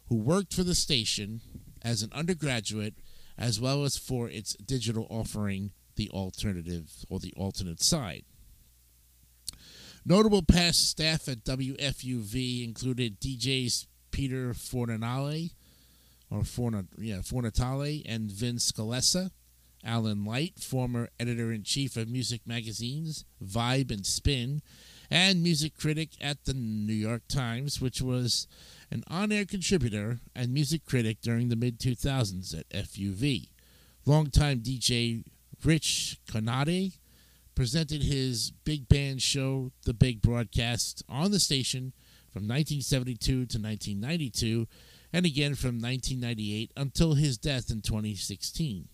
who 0.07 0.15
worked 0.15 0.53
for 0.53 0.63
the 0.63 0.73
station 0.73 1.41
as 1.83 2.01
an 2.01 2.09
undergraduate 2.13 2.95
as 3.37 3.59
well 3.59 3.83
as 3.83 3.97
for 3.97 4.29
its 4.29 4.55
digital 4.55 5.05
offering, 5.09 5.71
the 5.95 6.09
alternative 6.09 7.05
or 7.09 7.19
the 7.19 7.33
alternate 7.35 7.81
side. 7.81 8.23
Notable 10.05 10.41
past 10.41 10.89
staff 10.89 11.29
at 11.29 11.45
WFUV 11.45 12.65
included 12.65 13.21
DJs 13.21 13.87
Peter 14.11 14.53
Fornatale, 14.53 15.51
or 16.29 16.41
Fornat, 16.41 16.87
yeah, 16.97 17.19
Fornatale, 17.19 18.03
and 18.05 18.29
Vince 18.29 18.69
Scalessa, 18.69 19.31
Alan 19.81 20.25
Light, 20.25 20.59
former 20.59 21.07
editor 21.19 21.53
in 21.53 21.63
chief 21.63 21.95
of 21.95 22.09
music 22.09 22.41
magazines 22.45 23.23
Vibe 23.41 23.91
and 23.91 24.05
Spin, 24.05 24.61
and 25.09 25.41
music 25.41 25.77
critic 25.77 26.09
at 26.19 26.43
the 26.43 26.53
New 26.53 26.91
York 26.91 27.21
Times, 27.29 27.79
which 27.79 28.01
was 28.01 28.45
an 28.91 29.05
on 29.07 29.31
air 29.31 29.45
contributor 29.45 30.19
and 30.35 30.53
music 30.53 30.85
critic 30.85 31.21
during 31.21 31.47
the 31.47 31.55
mid 31.55 31.79
2000s 31.79 32.57
at 32.59 32.67
FUV. 32.69 33.47
Longtime 34.05 34.59
DJ 34.59 35.23
Rich 35.63 36.17
Conaty 36.27 36.97
presented 37.55 38.03
his 38.03 38.51
big 38.63 38.87
band 38.87 39.21
show, 39.21 39.71
The 39.85 39.93
Big 39.93 40.21
Broadcast, 40.21 41.03
on 41.07 41.31
the 41.31 41.39
station 41.39 41.93
from 42.31 42.43
1972 42.43 43.17
to 43.25 43.41
1992, 43.41 44.67
and 45.11 45.25
again 45.25 45.53
from 45.55 45.79
1998 45.79 46.71
until 46.75 47.13
his 47.13 47.37
death 47.37 47.69
in 47.69 47.81
2016. 47.81 48.87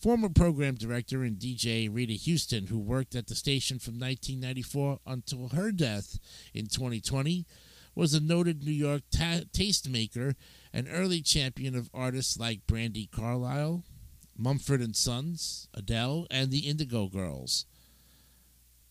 Former 0.00 0.28
program 0.28 0.76
director 0.76 1.22
and 1.22 1.38
DJ 1.38 1.88
Rita 1.92 2.14
Houston, 2.14 2.66
who 2.66 2.78
worked 2.78 3.14
at 3.14 3.26
the 3.26 3.34
station 3.34 3.78
from 3.78 3.94
1994 3.94 5.00
until 5.06 5.48
her 5.48 5.72
death 5.72 6.18
in 6.54 6.66
2020, 6.66 7.46
was 7.94 8.14
a 8.14 8.20
noted 8.20 8.62
New 8.62 8.70
York 8.70 9.02
ta- 9.10 9.42
tastemaker 9.52 10.34
and 10.72 10.86
early 10.90 11.20
champion 11.20 11.74
of 11.74 11.90
artists 11.92 12.38
like 12.38 12.66
Brandi 12.66 13.10
Carlile, 13.10 13.84
Mumford 14.36 14.80
and 14.80 14.96
Sons, 14.96 15.68
Adele, 15.74 16.26
and 16.30 16.50
the 16.50 16.60
Indigo 16.60 17.08
Girls. 17.08 17.66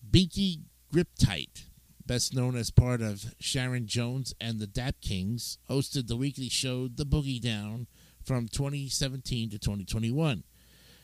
Binky 0.07 0.61
Griptite, 0.93 1.65
best 2.05 2.33
known 2.33 2.55
as 2.55 2.71
part 2.71 3.01
of 3.01 3.35
Sharon 3.39 3.85
Jones 3.85 4.33
and 4.41 4.59
the 4.59 4.67
Dap 4.67 4.95
Kings, 5.01 5.57
hosted 5.69 6.07
the 6.07 6.15
weekly 6.15 6.49
show 6.49 6.87
The 6.87 7.05
Boogie 7.05 7.41
Down 7.41 7.87
from 8.23 8.47
2017 8.47 9.49
to 9.51 9.59
2021. 9.59 10.43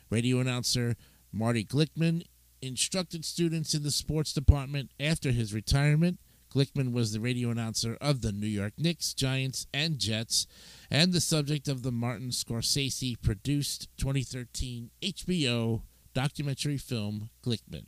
Radio 0.09 0.39
announcer 0.39 0.95
Marty 1.31 1.63
Glickman 1.63 2.23
instructed 2.61 3.25
students 3.25 3.73
in 3.73 3.83
the 3.83 3.91
sports 3.91 4.33
department 4.33 4.91
after 4.99 5.31
his 5.31 5.53
retirement. 5.53 6.19
Glickman 6.53 6.93
was 6.93 7.11
the 7.11 7.19
radio 7.19 7.49
announcer 7.49 7.97
of 7.99 8.21
the 8.21 8.31
New 8.31 8.47
York 8.47 8.73
Knicks, 8.77 9.13
Giants, 9.13 9.67
and 9.73 9.99
Jets, 9.99 10.47
and 10.89 11.11
the 11.11 11.19
subject 11.19 11.67
of 11.67 11.83
the 11.83 11.91
Martin 11.91 12.29
Scorsese 12.29 13.21
produced 13.21 13.89
2013 13.97 14.89
HBO 15.01 15.81
documentary 16.13 16.77
film 16.77 17.29
Glickman. 17.45 17.87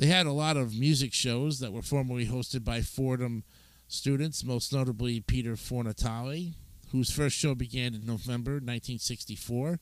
They 0.00 0.06
had 0.06 0.24
a 0.24 0.32
lot 0.32 0.56
of 0.56 0.74
music 0.74 1.12
shows 1.12 1.58
that 1.58 1.74
were 1.74 1.82
formerly 1.82 2.24
hosted 2.24 2.64
by 2.64 2.80
Fordham 2.80 3.44
students, 3.86 4.42
most 4.42 4.72
notably 4.72 5.20
Peter 5.20 5.56
Fornatale, 5.56 6.54
whose 6.90 7.10
first 7.10 7.36
show 7.36 7.54
began 7.54 7.94
in 7.94 8.06
November 8.06 8.52
1964 8.52 9.78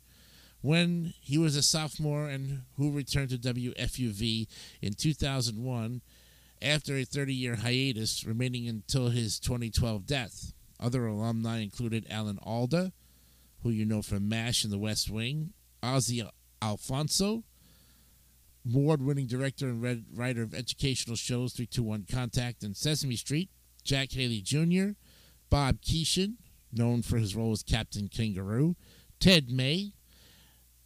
when 0.60 1.14
he 1.20 1.38
was 1.38 1.54
a 1.54 1.62
sophomore 1.62 2.28
and 2.28 2.62
who 2.76 2.90
returned 2.90 3.30
to 3.30 3.38
WFUV 3.38 4.48
in 4.82 4.94
2001 4.94 6.02
after 6.60 6.96
a 6.96 7.04
30 7.04 7.32
year 7.32 7.54
hiatus, 7.54 8.24
remaining 8.24 8.66
until 8.66 9.10
his 9.10 9.38
2012 9.38 10.04
death. 10.04 10.52
Other 10.80 11.06
alumni 11.06 11.60
included 11.60 12.08
Alan 12.10 12.40
Alda, 12.42 12.90
who 13.62 13.70
you 13.70 13.84
know 13.84 14.02
from 14.02 14.28
MASH 14.28 14.64
and 14.64 14.72
The 14.72 14.78
West 14.78 15.08
Wing, 15.08 15.52
Ozzie 15.80 16.28
Alfonso, 16.60 17.44
award 18.68 19.02
winning 19.02 19.26
director 19.26 19.68
and 19.68 20.04
writer 20.14 20.42
of 20.42 20.54
educational 20.54 21.16
shows 21.16 21.52
321 21.52 22.06
Contact 22.10 22.62
and 22.62 22.76
Sesame 22.76 23.16
Street, 23.16 23.50
Jack 23.84 24.12
Haley 24.12 24.40
Jr., 24.40 24.90
Bob 25.50 25.80
Keeshan, 25.80 26.34
known 26.72 27.02
for 27.02 27.16
his 27.16 27.34
role 27.34 27.52
as 27.52 27.62
Captain 27.62 28.08
Kangaroo, 28.08 28.76
Ted 29.20 29.50
May, 29.50 29.92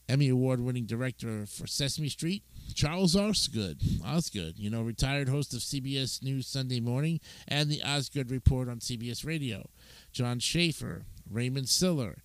Emmy 0.08 0.28
Award 0.28 0.60
winning 0.60 0.86
director 0.86 1.46
for 1.46 1.66
Sesame 1.66 2.08
Street, 2.08 2.42
Charles 2.74 3.16
Osgood, 3.16 3.80
Osgood, 4.04 4.58
you 4.58 4.70
know, 4.70 4.82
retired 4.82 5.28
host 5.28 5.54
of 5.54 5.60
CBS 5.60 6.22
News 6.22 6.46
Sunday 6.46 6.80
Morning 6.80 7.20
and 7.48 7.70
the 7.70 7.82
Osgood 7.82 8.30
Report 8.30 8.68
on 8.68 8.78
CBS 8.78 9.24
Radio, 9.24 9.68
John 10.12 10.38
Schaefer, 10.38 11.04
Raymond 11.30 11.68
Siller. 11.68 12.18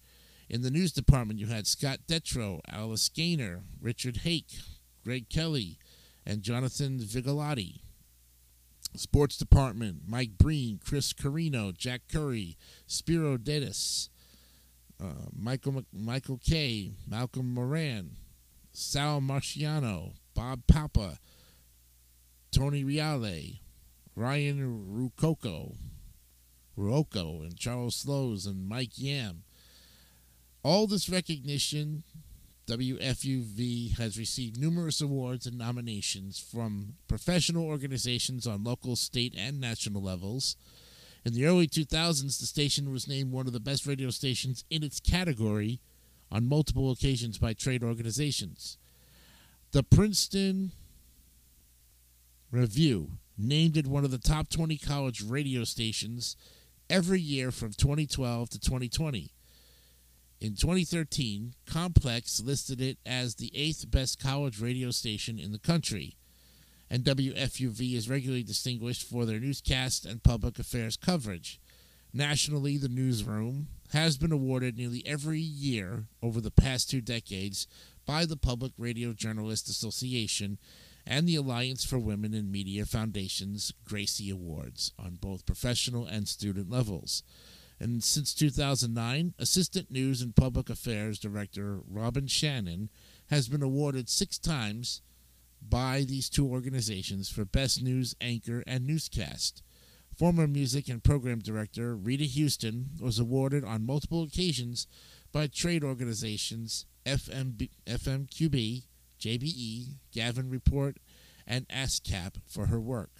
In 0.49 0.61
the 0.61 0.71
news 0.71 0.91
department, 0.91 1.39
you 1.39 1.47
had 1.47 1.67
Scott 1.67 1.99
Detrow, 2.07 2.61
Alice 2.69 3.09
Gainer, 3.09 3.63
Richard 3.81 4.17
Hake, 4.17 4.53
Greg 5.07 5.29
Kelly, 5.29 5.79
and 6.25 6.41
Jonathan 6.41 6.99
Vigliotti. 6.99 7.79
Sports 8.93 9.37
Department, 9.37 10.01
Mike 10.05 10.31
Breen, 10.37 10.81
Chris 10.83 11.13
Carino, 11.13 11.71
Jack 11.71 12.01
Curry, 12.11 12.57
Spiro 12.87 13.37
Dedes, 13.37 14.09
uh, 15.01 15.29
Michael 15.33 15.85
Michael 15.93 16.37
Kay, 16.45 16.91
Malcolm 17.07 17.53
Moran, 17.53 18.17
Sal 18.73 19.21
Marciano, 19.21 20.11
Bob 20.33 20.67
Papa, 20.67 21.19
Tony 22.51 22.83
Reale, 22.83 23.61
Ryan 24.13 24.87
Rucocco, 24.91 25.77
Ruocco, 26.77 27.43
and 27.43 27.55
Charles 27.55 27.95
Slowes 27.95 28.45
and 28.45 28.67
Mike 28.67 28.97
Yam. 28.97 29.43
All 30.63 30.85
this 30.85 31.07
recognition 31.07 32.03
WFUV 32.67 33.97
has 33.97 34.19
received 34.19 34.59
numerous 34.59 34.99
awards 34.99 35.47
and 35.47 35.57
nominations 35.57 36.37
from 36.37 36.95
professional 37.07 37.65
organizations 37.65 38.45
on 38.45 38.65
local, 38.65 38.97
state, 38.97 39.33
and 39.37 39.61
national 39.61 40.01
levels. 40.01 40.57
In 41.23 41.33
the 41.33 41.45
early 41.45 41.67
2000s, 41.67 42.39
the 42.39 42.45
station 42.45 42.91
was 42.91 43.07
named 43.07 43.31
one 43.31 43.47
of 43.47 43.53
the 43.53 43.61
best 43.61 43.87
radio 43.87 44.09
stations 44.09 44.65
in 44.69 44.83
its 44.83 44.99
category 44.99 45.79
on 46.29 46.49
multiple 46.49 46.91
occasions 46.91 47.37
by 47.37 47.53
trade 47.53 47.83
organizations. 47.83 48.77
The 49.71 49.83
Princeton 49.83 50.73
Review 52.51 53.11
named 53.37 53.77
it 53.77 53.87
one 53.87 54.03
of 54.03 54.11
the 54.11 54.17
top 54.17 54.49
20 54.49 54.77
college 54.77 55.21
radio 55.21 55.63
stations 55.63 56.35
every 56.89 57.21
year 57.21 57.51
from 57.51 57.71
2012 57.71 58.49
to 58.49 58.59
2020. 58.59 59.31
In 60.39 60.53
2013, 60.53 61.55
Complex 61.65 62.39
listed 62.39 62.79
it 62.79 62.99
as 63.07 63.35
the 63.35 63.51
eighth 63.55 63.89
best 63.89 64.19
college 64.19 64.61
radio 64.61 64.91
station 64.91 65.39
in 65.39 65.51
the 65.51 65.57
country, 65.57 66.15
and 66.91 67.03
WFUV 67.03 67.95
is 67.95 68.07
regularly 68.07 68.43
distinguished 68.43 69.01
for 69.01 69.25
their 69.25 69.39
newscast 69.39 70.05
and 70.05 70.21
public 70.21 70.59
affairs 70.59 70.95
coverage. 70.95 71.59
Nationally, 72.13 72.77
the 72.77 72.87
newsroom 72.87 73.67
has 73.93 74.19
been 74.19 74.31
awarded 74.31 74.77
nearly 74.77 75.01
every 75.07 75.39
year 75.39 76.05
over 76.21 76.39
the 76.39 76.51
past 76.51 76.87
two 76.87 77.01
decades 77.01 77.65
by 78.05 78.23
the 78.23 78.37
Public 78.37 78.73
Radio 78.77 79.13
Journalists 79.13 79.71
Association 79.71 80.59
and 81.03 81.27
the 81.27 81.35
Alliance 81.35 81.83
for 81.83 81.97
Women 81.97 82.35
in 82.35 82.51
Media 82.51 82.85
Foundation's 82.85 83.73
Gracie 83.85 84.29
Awards 84.29 84.91
on 84.99 85.17
both 85.19 85.47
professional 85.47 86.05
and 86.05 86.27
student 86.27 86.69
levels 86.69 87.23
and 87.79 88.03
since 88.03 88.33
2009, 88.33 89.33
Assistant 89.37 89.91
News 89.91 90.21
and 90.21 90.35
Public 90.35 90.69
Affairs 90.69 91.19
Director 91.19 91.79
Robin 91.87 92.27
Shannon 92.27 92.89
has 93.29 93.47
been 93.47 93.61
awarded 93.61 94.09
six 94.09 94.39
times 94.39 95.01
by 95.61 96.03
these 96.07 96.29
two 96.29 96.47
organizations 96.47 97.29
for 97.29 97.45
Best 97.45 97.83
News 97.83 98.15
Anchor 98.19 98.63
and 98.65 98.87
Newscast. 98.87 99.61
Former 100.17 100.47
music 100.47 100.87
and 100.89 101.03
program 101.03 101.39
director 101.39 101.95
Rita 101.95 102.23
Houston 102.23 102.89
was 102.99 103.19
awarded 103.19 103.63
on 103.63 103.85
multiple 103.85 104.23
occasions 104.23 104.87
by 105.31 105.45
trade 105.45 105.83
organizations 105.83 106.85
FMB, 107.05 107.69
FMQB, 107.85 108.83
JBE, 109.19 109.87
Gavin 110.11 110.49
Report, 110.49 110.97
and 111.45 111.67
ASCAP 111.67 112.33
for 112.47 112.65
her 112.67 112.79
work. 112.79 113.11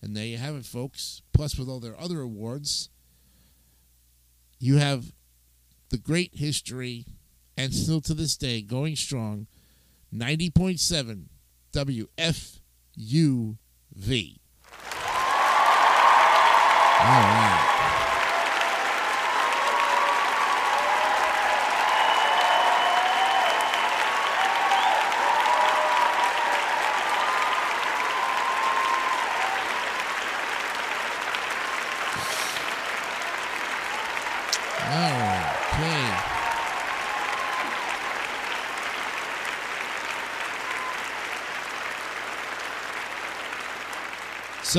And 0.00 0.16
there 0.16 0.24
you 0.24 0.38
have 0.38 0.54
it, 0.54 0.64
folks. 0.64 1.22
Plus, 1.32 1.58
with 1.58 1.68
all 1.68 1.80
their 1.80 1.98
other 2.00 2.20
awards, 2.20 2.90
you 4.58 4.76
have 4.76 5.12
the 5.90 5.98
great 5.98 6.34
history 6.34 7.06
and 7.56 7.74
still 7.74 8.00
to 8.02 8.14
this 8.14 8.36
day 8.36 8.62
going 8.62 8.96
strong 8.96 9.46
90.7 10.14 11.24
WFUV. 11.72 12.58
All 17.00 17.06
right. 17.06 18.07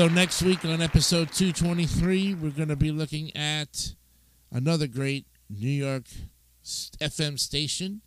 So 0.00 0.08
next 0.08 0.42
week 0.42 0.64
on 0.64 0.80
episode 0.80 1.30
223, 1.30 2.32
we're 2.32 2.52
going 2.52 2.70
to 2.70 2.74
be 2.74 2.90
looking 2.90 3.36
at 3.36 3.92
another 4.50 4.86
great 4.86 5.26
New 5.50 5.68
York 5.68 6.04
FM 6.64 7.38
station, 7.38 8.00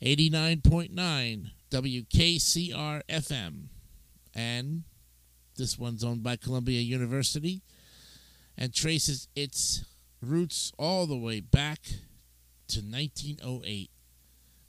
89.9 0.00 1.50
WKCR 1.72 3.02
FM. 3.08 3.62
And 4.32 4.84
this 5.56 5.76
one's 5.76 6.04
owned 6.04 6.22
by 6.22 6.36
Columbia 6.36 6.82
University 6.82 7.62
and 8.56 8.72
traces 8.72 9.26
its 9.34 9.86
roots 10.22 10.70
all 10.78 11.08
the 11.08 11.18
way 11.18 11.40
back 11.40 11.82
to 12.68 12.78
1908 12.78 13.90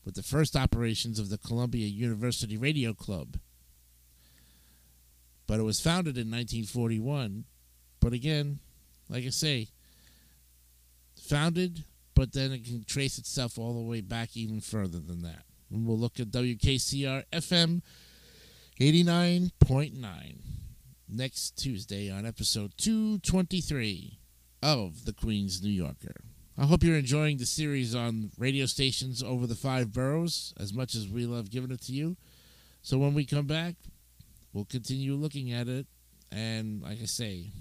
with 0.03 0.15
the 0.15 0.23
first 0.23 0.55
operations 0.55 1.19
of 1.19 1.29
the 1.29 1.38
Columbia 1.38 1.85
University 1.85 2.57
Radio 2.57 2.95
Club 2.95 3.38
but 5.49 5.59
it 5.59 5.63
was 5.63 5.81
founded 5.81 6.15
in 6.15 6.29
1941. 6.29 7.43
But 7.99 8.13
again, 8.13 8.59
like 9.09 9.25
I 9.25 9.29
say, 9.29 9.69
founded, 11.19 11.85
but 12.13 12.33
then 12.33 12.51
it 12.51 12.65
can 12.65 12.83
trace 12.83 13.17
itself 13.17 13.57
all 13.57 13.73
the 13.73 13.89
way 13.89 14.01
back 14.01 14.38
even 14.38 14.62
further 14.62 14.99
than 14.99 15.23
that. 15.23 15.41
And 15.71 15.88
we'll 15.88 15.97
look 15.97 16.19
at 16.19 16.27
WKCR 16.27 17.23
FM 17.33 17.81
89.9 18.79 20.38
next 21.09 21.57
Tuesday 21.57 22.12
on 22.12 22.27
episode 22.27 22.73
223 22.77 24.19
of 24.62 25.05
The 25.05 25.13
Queen's 25.13 25.63
New 25.63 25.71
Yorker. 25.71 26.13
I 26.59 26.65
hope 26.67 26.83
you're 26.83 26.95
enjoying 26.95 27.38
the 27.38 27.47
series 27.47 27.95
on 27.95 28.29
radio 28.38 28.67
stations 28.67 29.23
over 29.23 29.47
the 29.47 29.55
five 29.55 29.91
boroughs 29.93 30.53
as 30.59 30.75
much 30.75 30.93
as 30.93 31.07
we 31.07 31.25
love 31.25 31.49
giving 31.49 31.71
it 31.71 31.81
to 31.85 31.91
you. 31.91 32.17
So 32.83 32.99
when 32.99 33.15
we 33.15 33.25
come 33.25 33.47
back, 33.47 33.73
we'll 34.53 34.65
continue 34.65 35.15
looking 35.15 35.51
at 35.51 35.67
it. 35.67 35.88
And 36.31 36.81
like 36.81 37.01
I 37.01 37.05
say, 37.05 37.51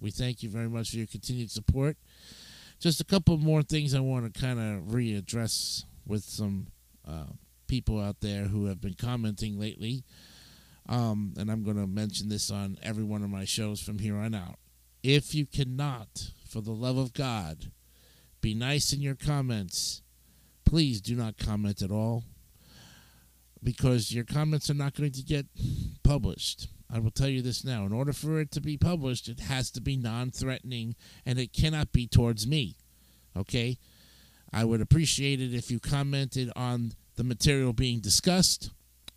we 0.00 0.10
thank 0.10 0.42
you 0.42 0.48
very 0.48 0.68
much 0.68 0.90
for 0.90 0.96
your 0.96 1.06
continued 1.06 1.50
support. 1.50 1.96
just 2.78 3.00
a 3.00 3.04
couple 3.04 3.36
more 3.38 3.62
things 3.62 3.94
I 3.94 4.00
want 4.00 4.32
to 4.32 4.40
kind 4.40 4.58
of 4.58 4.92
readdress 4.92 5.84
with 6.06 6.22
some 6.24 6.66
uh, 7.08 7.32
people 7.66 8.00
out 8.00 8.20
there 8.20 8.44
who 8.44 8.66
have 8.66 8.80
been 8.80 8.94
commenting 8.94 9.58
lately. 9.58 10.04
Um, 10.88 11.34
and 11.38 11.50
I'm 11.50 11.62
going 11.62 11.78
to 11.78 11.86
mention 11.86 12.28
this 12.28 12.50
on 12.50 12.76
every 12.82 13.04
one 13.04 13.22
of 13.22 13.30
my 13.30 13.44
shows 13.44 13.80
from 13.80 13.98
here 13.98 14.16
on 14.16 14.34
out. 14.34 14.56
If 15.02 15.34
you 15.34 15.46
cannot, 15.46 16.30
for 16.46 16.60
the 16.60 16.72
love 16.72 16.98
of 16.98 17.14
God, 17.14 17.70
be 18.40 18.54
nice 18.54 18.92
in 18.92 19.00
your 19.00 19.14
comments, 19.14 20.02
please 20.66 21.00
do 21.00 21.14
not 21.14 21.38
comment 21.38 21.80
at 21.80 21.90
all 21.90 22.24
because 23.64 24.12
your 24.12 24.24
comments 24.24 24.68
are 24.70 24.74
not 24.74 24.94
going 24.94 25.12
to 25.12 25.22
get 25.22 25.46
published. 26.04 26.68
I 26.92 26.98
will 26.98 27.10
tell 27.10 27.28
you 27.28 27.42
this 27.42 27.64
now. 27.64 27.84
In 27.86 27.92
order 27.92 28.12
for 28.12 28.38
it 28.38 28.52
to 28.52 28.60
be 28.60 28.76
published, 28.76 29.28
it 29.28 29.40
has 29.40 29.70
to 29.72 29.80
be 29.80 29.96
non 29.96 30.30
threatening 30.30 30.94
and 31.26 31.38
it 31.38 31.52
cannot 31.52 31.90
be 31.90 32.06
towards 32.06 32.46
me. 32.46 32.76
Okay? 33.36 33.78
I 34.52 34.64
would 34.64 34.80
appreciate 34.80 35.40
it 35.40 35.54
if 35.54 35.70
you 35.70 35.80
commented 35.80 36.52
on 36.54 36.92
the 37.16 37.24
material 37.24 37.72
being 37.72 38.00
discussed 38.00 38.70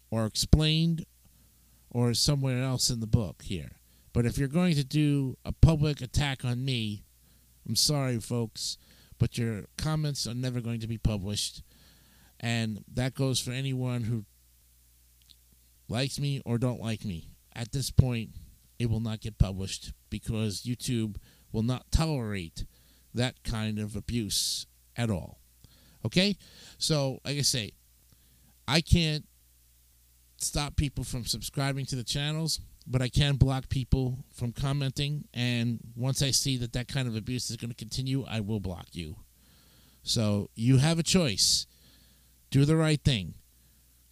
or 0.10 0.26
explained 0.26 1.06
or 1.92 2.14
somewhere 2.14 2.64
else 2.64 2.90
in 2.90 3.02
the 3.02 3.08
book 3.08 3.44
here. 3.44 3.72
But 4.14 4.26
if 4.26 4.38
you're 4.38 4.48
going 4.48 4.76
to 4.76 4.84
do 4.84 5.38
a 5.46 5.52
public 5.52 6.02
attack 6.02 6.44
on 6.44 6.66
me, 6.66 7.04
I'm 7.68 7.76
sorry, 7.76 8.20
folks, 8.20 8.78
but 9.20 9.38
your 9.38 9.66
comments 9.78 10.26
are 10.26 10.34
never 10.34 10.62
going 10.62 10.80
to 10.80 10.88
be 10.88 10.98
published. 10.98 11.62
And 12.40 12.84
that 12.94 13.14
goes 13.14 13.40
for 13.40 13.52
anyone 13.52 14.04
who 14.04 14.26
likes 15.90 16.20
me 16.20 16.42
or 16.46 16.58
don't 16.58 16.82
like 16.82 17.06
me. 17.06 17.30
At 17.56 17.72
this 17.72 17.92
point, 17.92 18.32
it 18.80 18.90
will 18.90 19.00
not 19.00 19.22
get 19.22 19.38
published 19.38 19.94
because 20.10 20.62
YouTube 20.62 21.18
will 21.52 21.64
not 21.64 21.92
tolerate 21.92 22.66
that 23.14 23.44
kind 23.44 23.80
of 23.80 23.96
abuse 23.96 24.68
at 24.96 25.10
all. 25.10 25.40
Okay? 26.06 26.38
So, 26.78 27.20
like 27.26 27.38
I 27.38 27.42
say, 27.42 27.72
I 28.68 28.82
can't 28.82 29.26
stop 30.38 30.76
people 30.76 31.04
from 31.04 31.26
subscribing 31.26 31.86
to 31.88 31.96
the 31.96 32.04
channels, 32.04 32.60
but 32.86 33.02
I 33.02 33.10
can 33.10 33.36
block 33.36 33.70
people 33.70 34.20
from 34.34 34.52
commenting. 34.52 35.26
And 35.34 35.80
once 35.96 36.22
I 36.22 36.32
see 36.32 36.58
that 36.58 36.74
that 36.74 36.88
kind 36.88 37.08
of 37.08 37.16
abuse 37.16 37.50
is 37.50 37.58
going 37.58 37.72
to 37.72 37.76
continue, 37.76 38.26
I 38.28 38.40
will 38.40 38.60
block 38.60 38.88
you. 38.94 39.16
So 40.04 40.50
you 40.56 40.78
have 40.78 41.00
a 41.00 41.04
choice. 41.04 41.66
Do 42.50 42.64
the 42.66 42.78
right 42.78 43.02
thing. 43.04 43.34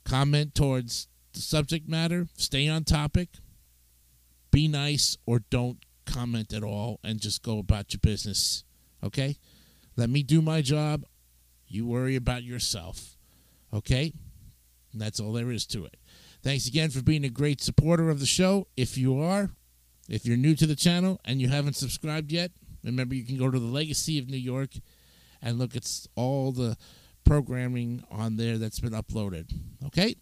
Comment 0.04 0.54
towards 0.54 1.08
the 1.36 1.42
subject 1.42 1.88
matter, 1.88 2.28
stay 2.36 2.68
on 2.68 2.84
topic, 2.84 3.30
be 4.52 4.68
nice, 4.68 5.18
or 5.26 5.40
don't 5.50 5.80
comment 6.06 6.54
at 6.54 6.64
all 6.64 7.00
and 7.04 7.20
just 7.20 7.44
go 7.44 7.60
about 7.60 7.94
your 7.94 8.00
business. 8.02 8.64
Okay? 9.04 9.38
Let 9.96 10.10
me 10.10 10.24
do 10.24 10.42
my 10.42 10.62
job. 10.62 11.06
You 11.68 11.86
worry 11.86 12.16
about 12.16 12.44
yourself. 12.44 13.18
Okay? 13.74 14.14
And 14.92 15.02
that's 15.02 15.20
all 15.20 15.34
there 15.34 15.52
is 15.52 15.66
to 15.68 15.86
it. 15.86 15.98
Thanks 16.42 16.68
again 16.68 16.90
for 16.90 17.02
being 17.02 17.26
a 17.26 17.30
great 17.30 17.62
supporter 17.62 18.10
of 18.10 18.20
the 18.20 18.26
show. 18.26 18.68
If 18.78 18.98
you 18.98 19.20
are, 19.20 19.50
if 20.08 20.26
you're 20.26 20.38
new 20.38 20.56
to 20.56 20.66
the 20.66 20.76
channel 20.76 21.20
and 21.26 21.42
you 21.42 21.50
haven't 21.50 21.76
subscribed 21.76 22.32
yet, 22.32 22.52
remember 22.84 23.16
you 23.16 23.26
can 23.26 23.38
go 23.38 23.50
to 23.50 23.60
the 23.60 23.66
Legacy 23.66 24.20
of 24.20 24.30
New 24.30 24.38
York 24.38 24.70
and 25.42 25.58
look 25.58 25.76
at 25.76 25.90
all 26.16 26.52
the 26.52 26.78
programming 27.24 28.04
on 28.12 28.38
there 28.38 28.58
that's 28.58 28.80
been 28.80 28.94
uploaded. 28.94 29.52
Okay? 29.88 30.16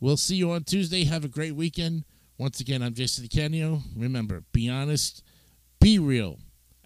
We'll 0.00 0.16
see 0.16 0.36
you 0.36 0.50
on 0.52 0.64
Tuesday. 0.64 1.04
Have 1.04 1.24
a 1.24 1.28
great 1.28 1.54
weekend. 1.54 2.04
Once 2.38 2.58
again, 2.58 2.82
I'm 2.82 2.94
Jason 2.94 3.26
DeCanio. 3.26 3.82
Remember, 3.94 4.44
be 4.50 4.66
honest, 4.66 5.22
be 5.78 5.98
real, 5.98 6.38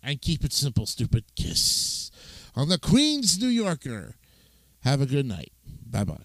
and 0.03 0.20
keep 0.20 0.44
it 0.44 0.53
simple, 0.53 0.85
stupid. 0.85 1.24
Kiss. 1.37 2.11
On 2.57 2.68
the 2.68 2.79
Queen's 2.79 3.40
New 3.40 3.46
Yorker. 3.46 4.16
Have 4.81 5.00
a 5.00 5.07
good 5.07 5.27
night. 5.27 5.53
Bye 5.88 6.05
bye. 6.05 6.16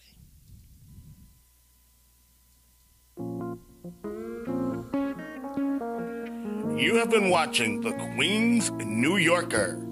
You 6.75 6.95
have 6.95 7.12
been 7.12 7.30
watching 7.30 7.82
The 7.82 7.91
Queen's 8.15 8.71
New 8.71 9.17
Yorker. 9.17 9.86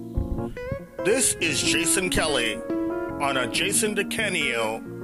This 1.06 1.36
is 1.36 1.62
Jason 1.62 2.10
Kelly 2.10 2.56
on 3.22 3.38
a 3.38 3.48
Jason 3.48 3.94
DeCanio 3.94 4.97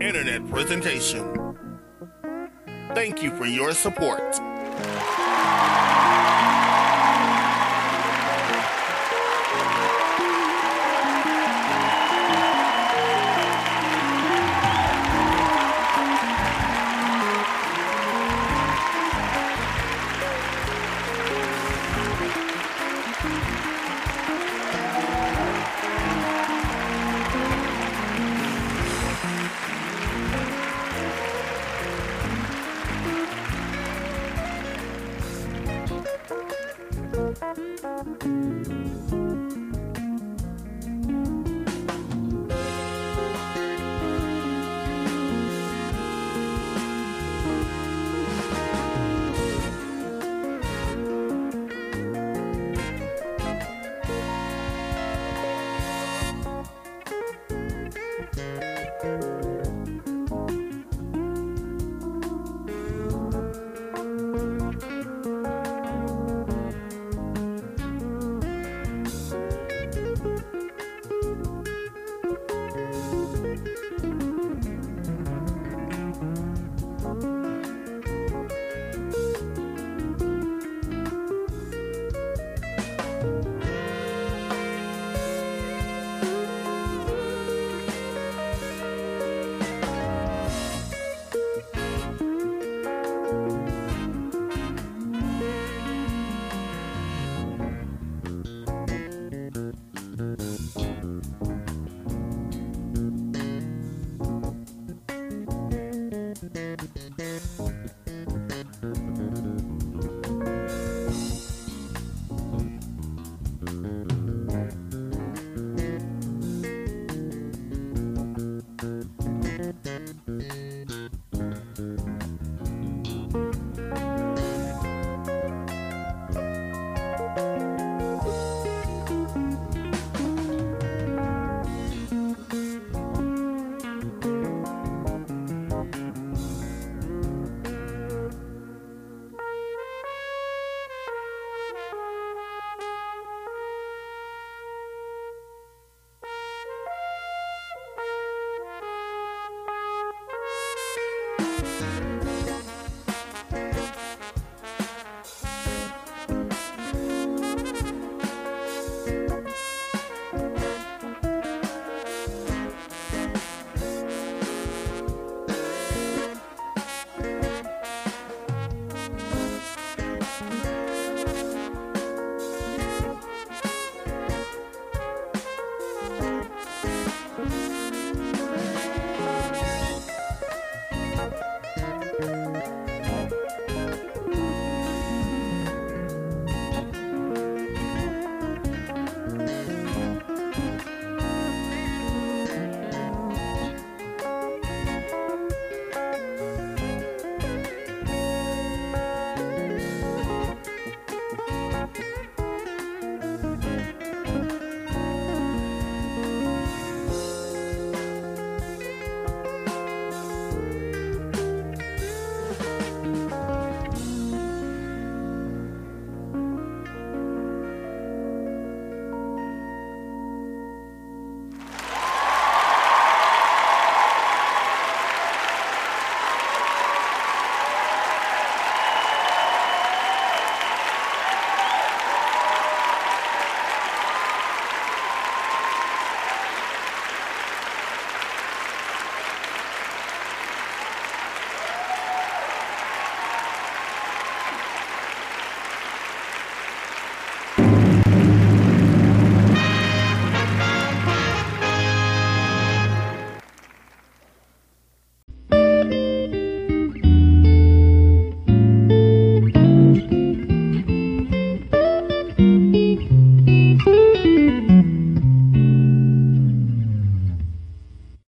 internet 0.00 0.48
presentation. 0.50 1.56
Thank 2.94 3.22
you 3.22 3.30
for 3.36 3.46
your 3.46 3.72
support. 3.72 4.40